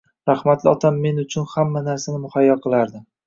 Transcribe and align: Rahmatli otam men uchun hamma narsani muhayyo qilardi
Rahmatli 0.27 0.69
otam 0.71 0.97
men 1.03 1.19
uchun 1.25 1.45
hamma 1.53 1.85
narsani 1.89 2.23
muhayyo 2.25 2.57
qilardi 2.67 3.05